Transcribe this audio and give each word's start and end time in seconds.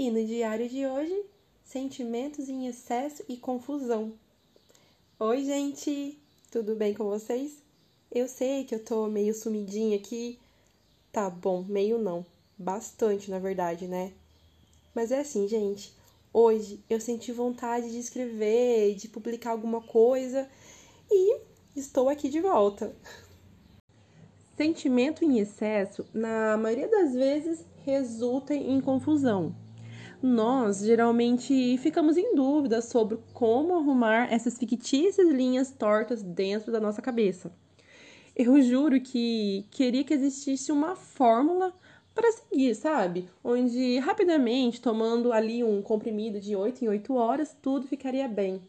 E 0.00 0.10
no 0.10 0.24
diário 0.24 0.66
de 0.66 0.86
hoje, 0.86 1.14
sentimentos 1.62 2.48
em 2.48 2.66
excesso 2.66 3.22
e 3.28 3.36
confusão. 3.36 4.14
Oi, 5.18 5.44
gente! 5.44 6.18
Tudo 6.50 6.74
bem 6.74 6.94
com 6.94 7.04
vocês? 7.04 7.62
Eu 8.10 8.26
sei 8.26 8.64
que 8.64 8.74
eu 8.74 8.82
tô 8.82 9.08
meio 9.08 9.34
sumidinha 9.34 9.98
aqui. 9.98 10.38
Tá 11.12 11.28
bom, 11.28 11.62
meio 11.68 11.98
não. 11.98 12.24
Bastante, 12.56 13.30
na 13.30 13.38
verdade, 13.38 13.86
né? 13.86 14.14
Mas 14.94 15.12
é 15.12 15.20
assim, 15.20 15.46
gente. 15.46 15.92
Hoje 16.32 16.82
eu 16.88 16.98
senti 16.98 17.30
vontade 17.30 17.90
de 17.90 17.98
escrever, 17.98 18.94
de 18.94 19.06
publicar 19.06 19.50
alguma 19.50 19.82
coisa 19.82 20.48
e 21.10 21.42
estou 21.76 22.08
aqui 22.08 22.30
de 22.30 22.40
volta. 22.40 22.96
Sentimento 24.56 25.22
em 25.26 25.40
excesso, 25.40 26.06
na 26.14 26.56
maioria 26.56 26.88
das 26.88 27.12
vezes, 27.12 27.66
resulta 27.84 28.54
em 28.54 28.80
confusão 28.80 29.54
nós 30.22 30.80
geralmente 30.80 31.78
ficamos 31.78 32.16
em 32.18 32.34
dúvida 32.34 32.82
sobre 32.82 33.18
como 33.32 33.74
arrumar 33.74 34.30
essas 34.30 34.58
fictícias 34.58 35.28
linhas 35.28 35.70
tortas 35.70 36.22
dentro 36.22 36.70
da 36.70 36.78
nossa 36.78 37.00
cabeça. 37.00 37.50
Eu 38.36 38.60
juro 38.60 39.00
que 39.00 39.66
queria 39.70 40.04
que 40.04 40.12
existisse 40.12 40.70
uma 40.70 40.94
fórmula 40.94 41.72
para 42.14 42.32
seguir, 42.32 42.74
sabe? 42.74 43.28
Onde 43.42 43.98
rapidamente, 43.98 44.80
tomando 44.80 45.32
ali 45.32 45.64
um 45.64 45.80
comprimido 45.80 46.38
de 46.38 46.54
8 46.54 46.84
em 46.84 46.88
8 46.88 47.14
horas, 47.14 47.56
tudo 47.62 47.86
ficaria 47.86 48.28
bem. 48.28 48.60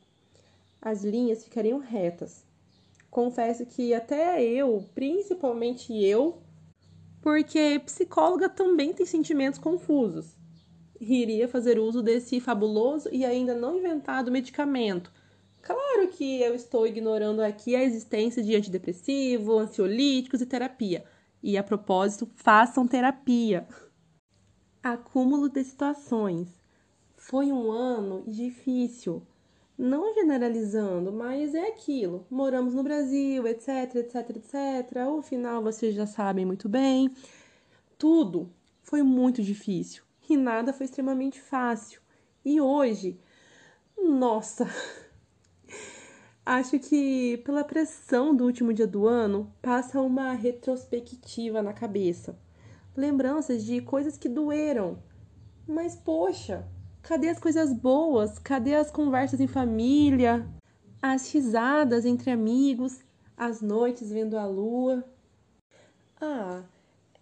As 0.82 1.04
linhas 1.04 1.44
ficariam 1.44 1.80
retas. 1.80 2.46
Confesso 3.10 3.66
que 3.66 3.94
até 3.94 4.41
eu, 4.41 4.86
principalmente 4.96 5.93
eu, 6.02 6.38
porque 7.21 7.82
psicóloga 7.86 8.48
também 8.48 8.93
tem 8.93 9.05
sentimentos 9.05 9.60
confusos 9.60 10.34
iria 11.02 11.48
fazer 11.48 11.80
uso 11.80 12.02
desse 12.04 12.40
fabuloso 12.40 13.10
e 13.12 13.26
ainda 13.26 13.55
não 13.55 13.77
inventado 13.77 14.32
medicamento. 14.32 15.12
Claro 15.62 16.08
que 16.10 16.41
eu 16.41 16.54
estou 16.54 16.85
ignorando 16.85 17.41
aqui 17.41 17.76
a 17.76 17.84
existência 17.84 18.43
de 18.43 18.55
antidepressivo, 18.55 19.58
ansiolíticos 19.58 20.41
e 20.41 20.46
terapia. 20.46 21.04
E 21.41 21.58
a 21.58 21.63
propósito, 21.63 22.30
façam 22.35 22.88
terapia. 22.88 23.68
Acúmulo 24.84 25.49
de 25.49 25.63
situações. 25.63 26.49
Foi 27.15 27.52
um 27.52 27.71
ano 27.71 28.24
difícil. 28.27 29.24
Não 29.77 30.13
generalizando, 30.13 31.12
mas 31.12 31.55
é 31.55 31.68
aquilo. 31.68 32.26
Moramos 32.30 32.76
no 32.76 32.84
Brasil, 32.84 33.48
etc, 33.48 33.96
etc, 33.96 34.30
etc. 34.36 35.08
O 35.10 35.21
final 35.21 35.63
vocês 35.63 35.96
já 35.96 36.05
sabem 36.05 36.46
muito 36.46 36.70
bem. 36.70 37.12
Tudo 37.98 38.52
foi 38.84 39.02
muito 39.02 39.41
difícil 39.41 40.04
e 40.30 40.38
nada 40.38 40.74
foi 40.74 40.86
extremamente 40.86 41.41
fácil. 41.41 42.02
E 42.44 42.60
hoje, 42.60 43.20
nossa, 43.98 44.68
acho 46.46 46.80
que 46.80 47.38
pela 47.46 47.64
pressão 47.64 48.36
do 48.36 48.46
último 48.46 48.74
dia 48.74 48.88
do 48.88 49.08
ano, 49.08 49.54
passa 49.62 50.02
uma 50.02 50.34
retrospectiva 50.34 51.62
na 51.62 51.74
cabeça. 51.74 52.38
Lembranças 52.96 53.64
de 53.64 53.82
coisas 53.82 54.18
que 54.18 54.27
doeram. 54.27 55.02
Mas 55.68 55.96
poxa, 55.96 56.68
cadê 57.02 57.30
as 57.30 57.40
coisas 57.40 57.74
boas? 57.74 58.38
Cadê 58.40 58.76
as 58.76 58.92
conversas 58.92 59.40
em 59.40 59.48
família? 59.48 60.48
As 61.02 61.32
risadas 61.32 62.05
entre 62.05 62.32
amigos? 62.32 62.99
As 63.38 63.62
noites 63.62 64.12
vendo 64.12 64.38
a 64.38 64.46
lua? 64.46 65.03
Ah, 66.19 66.64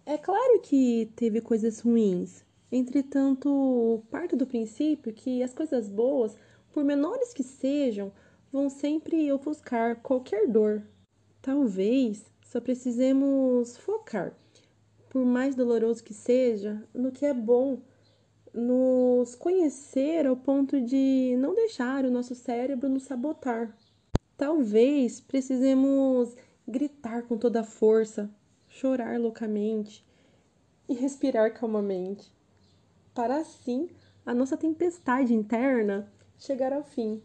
é 0.04 0.18
claro 0.18 0.60
que 0.60 1.10
teve 1.16 1.40
coisas 1.40 1.80
ruins, 1.80 2.44
Entretanto, 2.72 4.04
parto 4.10 4.36
do 4.36 4.46
princípio 4.46 5.12
que 5.12 5.42
as 5.42 5.52
coisas 5.52 5.88
boas, 5.88 6.36
por 6.72 6.84
menores 6.84 7.34
que 7.34 7.42
sejam, 7.42 8.12
vão 8.52 8.70
sempre 8.70 9.32
ofuscar 9.32 10.00
qualquer 10.00 10.46
dor. 10.46 10.82
Talvez 11.42 12.30
só 12.42 12.60
precisemos 12.60 13.76
focar, 13.76 14.36
por 15.08 15.24
mais 15.24 15.56
doloroso 15.56 16.04
que 16.04 16.14
seja, 16.14 16.80
no 16.94 17.10
que 17.10 17.26
é 17.26 17.34
bom, 17.34 17.80
nos 18.54 19.34
conhecer 19.34 20.26
ao 20.26 20.36
ponto 20.36 20.80
de 20.80 21.36
não 21.38 21.54
deixar 21.54 22.04
o 22.04 22.10
nosso 22.10 22.36
cérebro 22.36 22.88
nos 22.88 23.02
sabotar. 23.02 23.76
Talvez 24.36 25.20
precisemos 25.20 26.36
gritar 26.66 27.22
com 27.22 27.36
toda 27.36 27.60
a 27.60 27.64
força, 27.64 28.30
chorar 28.68 29.18
loucamente 29.18 30.04
e 30.88 30.94
respirar 30.94 31.52
calmamente 31.52 32.32
para 33.14 33.38
assim 33.38 33.88
a 34.24 34.34
nossa 34.34 34.56
tempestade 34.56 35.34
interna 35.34 36.10
chegar 36.38 36.72
ao 36.72 36.82
fim. 36.82 37.22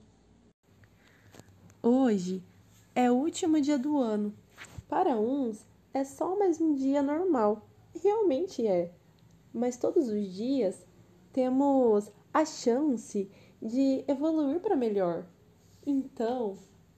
Hoje 1.81 2.43
é 2.95 3.11
o 3.11 3.15
último 3.15 3.61
dia 3.61 3.77
do 3.77 3.97
ano. 3.97 4.33
Para 4.87 5.17
uns 5.19 5.65
é 5.93 6.03
só 6.03 6.37
mais 6.37 6.59
um 6.59 6.73
dia 6.73 7.01
normal. 7.01 7.67
Realmente 8.01 8.65
é. 8.65 8.91
Mas 9.53 9.77
todos 9.77 10.09
os 10.09 10.33
dias 10.33 10.85
temos 11.31 12.11
a 12.33 12.43
chance 12.43 13.29
de 13.61 14.03
evoluir 14.07 14.59
para 14.59 14.75
melhor. 14.75 15.25
Então, 15.85 16.57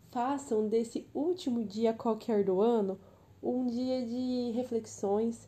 façam 0.09 0.67
desse 0.67 1.07
último 1.13 1.63
dia 1.63 1.93
qualquer 1.93 2.43
do 2.43 2.61
ano 2.61 2.99
um 3.41 3.67
dia 3.67 4.05
de 4.05 4.51
reflexões, 4.51 5.47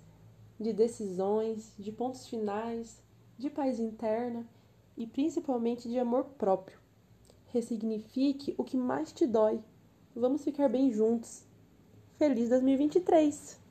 de 0.60 0.74
decisões, 0.74 1.74
de 1.80 1.92
pontos 1.92 2.28
finais, 2.28 3.02
de 3.40 3.50
paz 3.50 3.80
interna 3.80 4.46
e 4.98 5.08
principalmente 5.08 5.88
de 5.88 5.98
amor 5.98 6.26
próprio. 6.38 6.78
Ressignifique 7.48 8.54
o 8.58 8.66
que 8.66 8.76
mais 8.76 9.14
te 9.14 9.26
dói. 9.26 9.64
Vamos 10.14 10.44
ficar 10.44 10.68
bem 10.68 10.92
juntos. 10.92 11.46
Feliz 12.18 12.50
2023! 12.50 13.69